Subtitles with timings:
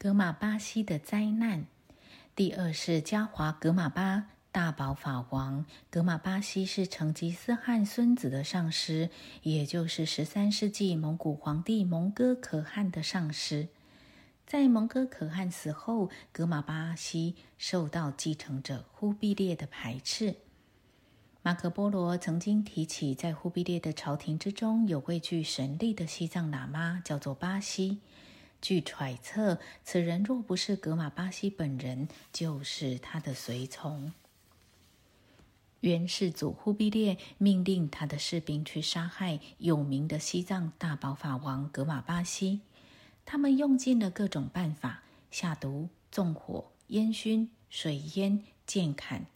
[0.00, 1.66] 格玛巴西的灾难。
[2.36, 5.66] 第二是加华格玛巴大宝法王。
[5.90, 9.10] 格玛巴西是成吉思汗孙子的上师，
[9.42, 13.66] 也就是十三世纪蒙古皇帝蒙哥可汗的上师。
[14.46, 20.36] 在蒙哥可汗死后，格玛巴西受到继承者忽必烈的排斥。
[21.42, 27.98] 马可波罗曾经提起，在忽必烈的朝廷之中，有位具神力的西藏喇嘛，叫做巴西。
[28.60, 34.12] 据揣测，此人若不是格玛巴西本人，就是他的随从。
[35.80, 42.62] 元世祖忽必烈命令他的士兵去杀害有名的西藏大宝法王格玛巴西，
[43.24, 49.26] 他们用尽了各种办法，下毒、纵火、烟熏、水淹、剑砍，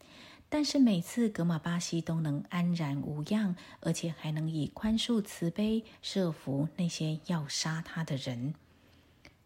[0.49, 8.53] 但是每次格玛巴西都能安然无恙，而且还能以宽恕慈悲设服那些要杀他的人。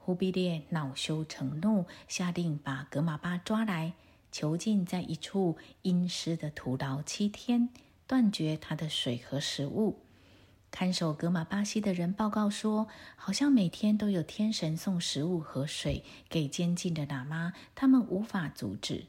[0.07, 3.91] 忽必烈恼羞成怒，下令把格玛巴抓来，
[4.31, 7.67] 囚禁在一处阴湿的土牢七天，
[8.07, 9.99] 断绝他的水和食物。
[10.71, 19.07] 看守格玛巴西的人报告说，好像每天都有天神送食物和水给监禁的喇嘛，他们无法阻止。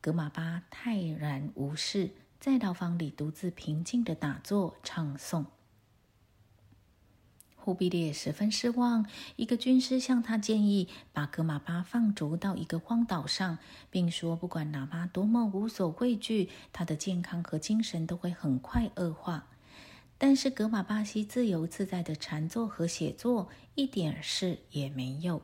[0.00, 5.46] 格玛巴泰然无事，在牢房里独自平静的打坐唱诵。
[7.68, 9.04] 忽必烈十分失望。
[9.36, 13.58] 一个军师向他建议，把格玛巴放逐到一个荒岛上，
[13.90, 19.48] 并说，不管喇嘛多么无所畏惧，他的健康和精神都会很快恶化。
[20.16, 25.42] 但是格玛巴西自由自在的禅坐和写作，一点事也没有。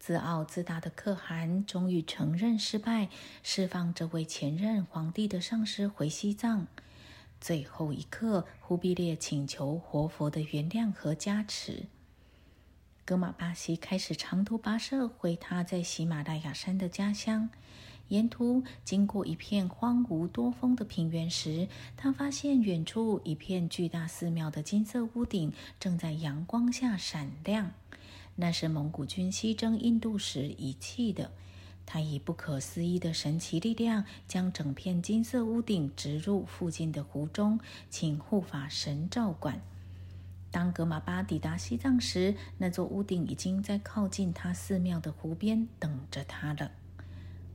[0.00, 3.08] 自傲自大的可汗终于承认失败，
[3.44, 6.66] 释放这位前任皇帝的上司回西藏。
[7.44, 11.84] 最后一刻，忽必烈请求活佛的原谅和加持。
[13.04, 17.50] 格玛巴西开始长途跋涉回他在喜马拉雅山的家乡。
[18.08, 21.68] 沿途经过一片荒芜多风的平原时，
[21.98, 27.72] 他发现远处一片巨大寺庙的金色屋顶正在阳光下闪亮。
[28.36, 31.30] 那是蒙古军西征印度时遗弃的。
[31.86, 39.60] 他以不可思议的神奇力量，将整片金色屋顶植入附近的湖中，请护法神照管。
[40.50, 46.70] 当格玛巴抵达西藏时，那座屋顶已经在靠近他寺庙的湖边等着他了。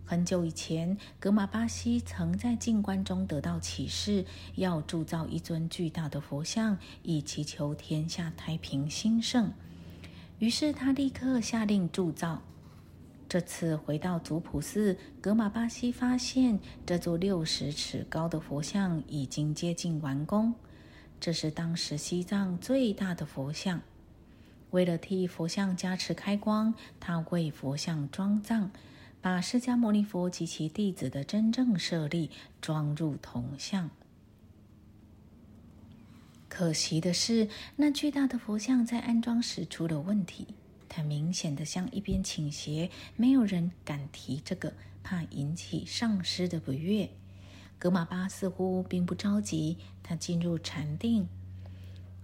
[0.06, 4.26] 很久以前，格玛巴西曾在静观中得到启示，
[4.56, 9.54] 要铸造一尊巨大的佛像，以祈求天下太平兴盛。
[10.40, 12.42] 于是他立刻下令铸造。
[13.30, 20.52] 这次回到族普寺，格玛巴西发现这座六十尺高的佛像已经接近完工。
[21.20, 23.80] 这是当时西藏最大的佛像。
[24.72, 28.72] 为了替佛像加持开光，他为佛像装藏，
[29.22, 33.92] 把释迦牟尼佛及其弟子的真正舍利装入铜像。
[36.48, 40.48] 可惜的是，那巨大的佛像在安装时出了问题。
[40.90, 44.74] 它明显的向一边倾斜，没有人敢提这个，
[45.04, 47.10] 怕引起上师的不悦。
[47.78, 51.30] 格玛巴似乎并不着急，他进入禅定，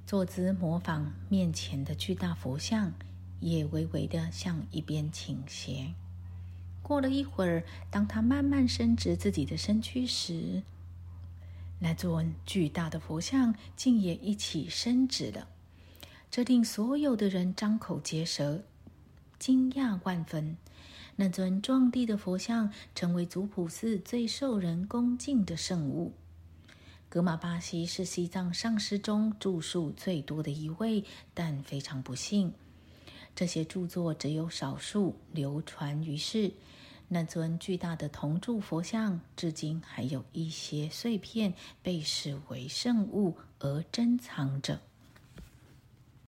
[0.05, 2.91] 坐姿模仿面前的巨大佛像，
[3.39, 5.93] 也微微的向一边倾斜。
[6.81, 10.63] 过了一会儿，当他慢慢伸直自己的身躯时，
[11.79, 15.47] 那尊巨大的佛像竟也一起伸直了。
[16.35, 18.61] 这令所有的人张口结舌，
[19.39, 20.57] 惊讶万分。
[21.15, 26.11] 那尊壮丽的佛像成为族普寺最受人恭敬的圣物。
[27.07, 32.51] 格玛巴西是西藏上师中著述最多的一位，但非常不幸，
[33.33, 36.51] 这些著作只有少数流传于世。
[37.07, 44.81] 那尊巨大的铜铸佛像，至今还有一些碎片被视为圣物而珍藏着。